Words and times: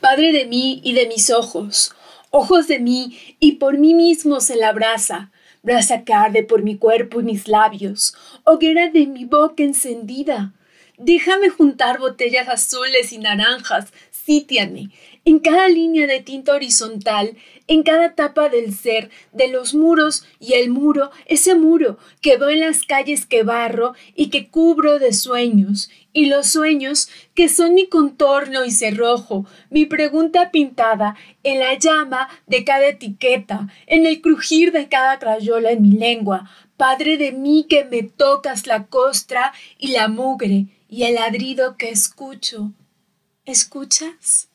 Padre 0.00 0.32
de 0.32 0.46
mí 0.46 0.80
y 0.84 0.92
de 0.92 1.06
mis 1.06 1.30
ojos, 1.30 1.94
ojos 2.30 2.68
de 2.68 2.78
mí 2.78 3.18
y 3.40 3.52
por 3.52 3.78
mí 3.78 3.94
mismo 3.94 4.40
se 4.40 4.56
la 4.56 4.72
brasa, 4.72 5.30
brasa 5.62 6.04
que 6.04 6.12
arde 6.12 6.42
por 6.42 6.62
mi 6.62 6.76
cuerpo 6.76 7.20
y 7.20 7.24
mis 7.24 7.48
labios, 7.48 8.14
hoguera 8.44 8.90
de 8.90 9.06
mi 9.06 9.24
boca 9.24 9.62
encendida. 9.62 10.52
Déjame 10.98 11.48
juntar 11.48 11.98
botellas 11.98 12.48
azules 12.48 13.12
y 13.12 13.18
naranjas, 13.18 13.92
sítiame, 14.10 14.90
en 15.24 15.38
cada 15.38 15.68
línea 15.68 16.06
de 16.06 16.20
tinta 16.20 16.52
horizontal, 16.52 17.36
en 17.66 17.82
cada 17.82 18.14
tapa 18.14 18.48
del 18.48 18.74
ser, 18.74 19.10
de 19.32 19.48
los 19.48 19.74
muros 19.74 20.24
y 20.38 20.54
el 20.54 20.70
muro, 20.70 21.10
ese 21.26 21.54
muro 21.54 21.98
que 22.20 22.36
veo 22.36 22.50
en 22.50 22.60
las 22.60 22.82
calles 22.82 23.26
que 23.26 23.42
barro 23.42 23.94
y 24.14 24.28
que 24.30 24.48
cubro 24.48 24.98
de 24.98 25.12
sueños, 25.12 25.90
y 26.12 26.26
los 26.26 26.46
sueños 26.46 27.08
que 27.36 27.48
son 27.48 27.74
mi 27.74 27.86
contorno 27.86 28.64
y 28.64 28.72
cerrojo, 28.72 29.44
mi 29.70 29.86
pregunta 29.86 30.50
pintada 30.50 31.14
en 31.44 31.60
la 31.60 31.74
llama 31.78 32.28
de 32.46 32.64
cada 32.64 32.88
etiqueta, 32.88 33.68
en 33.86 34.06
el 34.06 34.20
crujir 34.20 34.72
de 34.72 34.88
cada 34.88 35.20
crayola 35.20 35.70
en 35.70 35.82
mi 35.82 35.92
lengua, 35.92 36.50
Padre 36.76 37.16
de 37.16 37.32
mí 37.32 37.66
que 37.68 37.84
me 37.84 38.02
tocas 38.02 38.66
la 38.66 38.86
costra 38.86 39.52
y 39.78 39.88
la 39.88 40.08
mugre 40.08 40.66
y 40.88 41.04
el 41.04 41.14
ladrido 41.14 41.76
que 41.76 41.88
escucho. 41.88 42.72
¿Escuchas? 43.46 44.48